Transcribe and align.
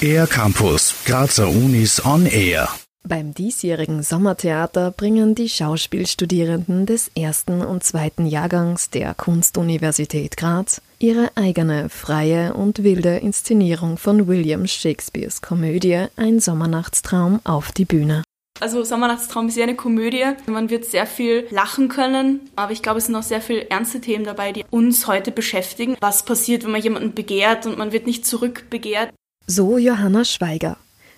Air 0.00 0.26
Campus, 0.26 0.94
Grazer 1.04 1.48
Unis 1.48 2.04
on 2.04 2.26
Air. 2.26 2.68
Beim 3.08 3.34
diesjährigen 3.34 4.02
Sommertheater 4.02 4.90
bringen 4.90 5.36
die 5.36 5.48
Schauspielstudierenden 5.48 6.86
des 6.86 7.10
ersten 7.16 7.62
und 7.62 7.84
zweiten 7.84 8.26
Jahrgangs 8.26 8.90
der 8.90 9.14
Kunstuniversität 9.14 10.36
Graz 10.36 10.82
ihre 10.98 11.30
eigene 11.36 11.88
freie 11.88 12.54
und 12.54 12.82
wilde 12.82 13.18
Inszenierung 13.18 13.96
von 13.96 14.26
William 14.26 14.66
Shakespeares 14.66 15.40
Komödie 15.40 16.06
Ein 16.16 16.40
Sommernachtstraum 16.40 17.40
auf 17.44 17.70
die 17.70 17.84
Bühne. 17.84 18.25
Also 18.60 18.82
Sommernachtstraum 18.84 19.48
ist 19.48 19.56
ja 19.56 19.64
eine 19.64 19.76
Komödie. 19.76 20.24
Man 20.46 20.70
wird 20.70 20.86
sehr 20.86 21.06
viel 21.06 21.46
lachen 21.50 21.88
können, 21.88 22.40
aber 22.56 22.72
ich 22.72 22.82
glaube, 22.82 22.98
es 22.98 23.06
sind 23.06 23.14
auch 23.14 23.22
sehr 23.22 23.40
viele 23.40 23.68
ernste 23.68 24.00
Themen 24.00 24.24
dabei, 24.24 24.52
die 24.52 24.64
uns 24.70 25.06
heute 25.06 25.30
beschäftigen. 25.30 25.96
Was 26.00 26.24
passiert, 26.24 26.64
wenn 26.64 26.72
man 26.72 26.82
jemanden 26.82 27.14
begehrt 27.14 27.66
und 27.66 27.76
man 27.78 27.92
wird 27.92 28.06
nicht 28.06 28.26
zurückbegehrt? 28.26 29.10
So 29.46 29.78
Johanna 29.78 30.24
Schweiger, 30.24 30.76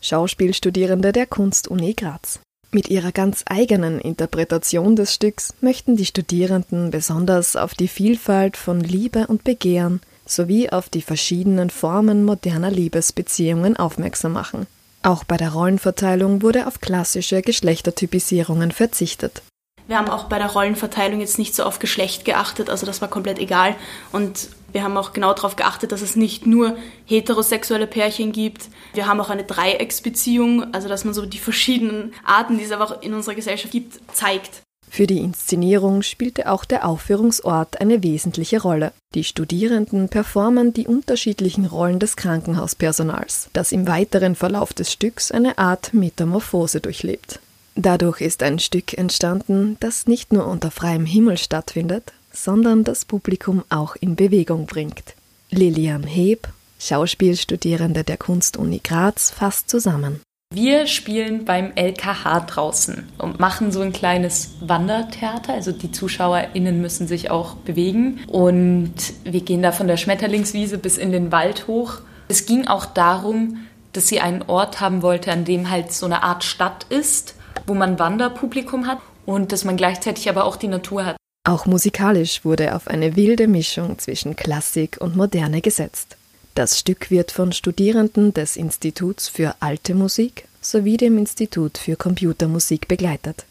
Schauspielstudierende 0.00 1.12
der 1.12 1.26
Kunstuni 1.26 1.94
Graz. 1.94 2.40
Mit 2.72 2.88
ihrer 2.88 3.10
ganz 3.10 3.42
eigenen 3.46 4.00
Interpretation 4.00 4.94
des 4.94 5.14
Stücks 5.14 5.54
möchten 5.60 5.96
die 5.96 6.06
Studierenden 6.06 6.90
besonders 6.90 7.56
auf 7.56 7.74
die 7.74 7.88
Vielfalt 7.88 8.56
von 8.56 8.80
Liebe 8.80 9.26
und 9.26 9.42
Begehren 9.42 10.00
sowie 10.24 10.70
auf 10.70 10.88
die 10.88 11.02
verschiedenen 11.02 11.70
Formen 11.70 12.24
moderner 12.24 12.70
Liebesbeziehungen 12.70 13.76
aufmerksam 13.76 14.32
machen. 14.32 14.66
Auch 15.02 15.24
bei 15.24 15.36
der 15.36 15.52
Rollenverteilung 15.52 16.42
wurde 16.42 16.66
auf 16.66 16.80
klassische 16.80 17.40
Geschlechtertypisierungen 17.40 18.70
verzichtet. 18.70 19.42
Wir 19.86 19.98
haben 19.98 20.08
auch 20.08 20.24
bei 20.24 20.38
der 20.38 20.52
Rollenverteilung 20.52 21.20
jetzt 21.20 21.38
nicht 21.38 21.54
so 21.54 21.64
auf 21.64 21.80
Geschlecht 21.80 22.24
geachtet, 22.24 22.70
also 22.70 22.86
das 22.86 23.00
war 23.00 23.08
komplett 23.08 23.38
egal. 23.38 23.74
Und 24.12 24.50
wir 24.72 24.84
haben 24.84 24.96
auch 24.96 25.12
genau 25.12 25.34
darauf 25.34 25.56
geachtet, 25.56 25.90
dass 25.90 26.00
es 26.00 26.14
nicht 26.14 26.46
nur 26.46 26.76
heterosexuelle 27.06 27.88
Pärchen 27.88 28.30
gibt. 28.30 28.68
Wir 28.94 29.08
haben 29.08 29.20
auch 29.20 29.30
eine 29.30 29.42
Dreiecksbeziehung, 29.42 30.72
also 30.72 30.88
dass 30.88 31.04
man 31.04 31.14
so 31.14 31.26
die 31.26 31.38
verschiedenen 31.38 32.12
Arten, 32.24 32.58
die 32.58 32.64
es 32.64 32.70
aber 32.70 33.02
in 33.02 33.14
unserer 33.14 33.34
Gesellschaft 33.34 33.72
gibt, 33.72 33.98
zeigt. 34.14 34.62
Für 34.88 35.06
die 35.06 35.18
Inszenierung 35.18 36.02
spielte 36.02 36.50
auch 36.50 36.64
der 36.64 36.86
Aufführungsort 36.86 37.80
eine 37.80 38.02
wesentliche 38.02 38.60
Rolle. 38.60 38.92
Die 39.14 39.24
Studierenden 39.24 40.08
performen 40.08 40.72
die 40.72 40.86
unterschiedlichen 40.86 41.64
Rollen 41.64 42.00
des 42.00 42.16
Krankenhauspersonals, 42.16 43.48
das 43.52 43.72
im 43.72 43.86
weiteren 43.86 44.34
Verlauf 44.34 44.72
des 44.72 44.92
Stücks 44.92 45.30
eine 45.30 45.58
Art 45.58 45.94
Metamorphose 45.94 46.80
durchlebt. 46.80 47.40
Dadurch 47.76 48.20
ist 48.20 48.42
ein 48.42 48.58
Stück 48.58 48.98
entstanden, 48.98 49.76
das 49.80 50.06
nicht 50.06 50.32
nur 50.32 50.46
unter 50.46 50.70
freiem 50.70 51.06
Himmel 51.06 51.38
stattfindet, 51.38 52.12
sondern 52.32 52.84
das 52.84 53.04
Publikum 53.04 53.64
auch 53.70 53.96
in 53.96 54.16
Bewegung 54.16 54.66
bringt. 54.66 55.14
Lilian 55.50 56.02
Heb, 56.02 56.48
Schauspielstudierende 56.78 58.04
der 58.04 58.16
Kunstuni 58.16 58.80
Graz, 58.82 59.30
fasst 59.30 59.70
zusammen. 59.70 60.20
Wir 60.52 60.88
spielen 60.88 61.44
beim 61.44 61.70
LKH 61.76 62.40
draußen 62.40 63.08
und 63.18 63.38
machen 63.38 63.70
so 63.70 63.82
ein 63.82 63.92
kleines 63.92 64.56
Wandertheater. 64.60 65.52
Also 65.54 65.70
die 65.70 65.92
ZuschauerInnen 65.92 66.80
müssen 66.80 67.06
sich 67.06 67.30
auch 67.30 67.54
bewegen. 67.54 68.18
Und 68.26 68.92
wir 69.22 69.42
gehen 69.42 69.62
da 69.62 69.70
von 69.70 69.86
der 69.86 69.96
Schmetterlingswiese 69.96 70.78
bis 70.78 70.98
in 70.98 71.12
den 71.12 71.30
Wald 71.30 71.68
hoch. 71.68 72.00
Es 72.26 72.46
ging 72.46 72.66
auch 72.66 72.84
darum, 72.84 73.58
dass 73.92 74.08
sie 74.08 74.18
einen 74.18 74.42
Ort 74.42 74.80
haben 74.80 75.02
wollte, 75.02 75.30
an 75.30 75.44
dem 75.44 75.70
halt 75.70 75.92
so 75.92 76.06
eine 76.06 76.24
Art 76.24 76.42
Stadt 76.42 76.84
ist, 76.88 77.36
wo 77.68 77.74
man 77.74 78.00
Wanderpublikum 78.00 78.88
hat 78.88 78.98
und 79.26 79.52
dass 79.52 79.64
man 79.64 79.76
gleichzeitig 79.76 80.28
aber 80.28 80.46
auch 80.46 80.56
die 80.56 80.66
Natur 80.66 81.06
hat. 81.06 81.16
Auch 81.48 81.64
musikalisch 81.64 82.44
wurde 82.44 82.74
auf 82.74 82.88
eine 82.88 83.14
wilde 83.14 83.46
Mischung 83.46 84.00
zwischen 84.00 84.34
Klassik 84.34 84.96
und 85.00 85.14
Moderne 85.14 85.60
gesetzt. 85.60 86.16
Das 86.54 86.78
Stück 86.78 87.10
wird 87.10 87.30
von 87.30 87.52
Studierenden 87.52 88.34
des 88.34 88.56
Instituts 88.56 89.28
für 89.28 89.54
Alte 89.60 89.94
Musik 89.94 90.46
sowie 90.60 90.96
dem 90.96 91.16
Institut 91.16 91.78
für 91.78 91.96
Computermusik 91.96 92.88
begleitet. 92.88 93.46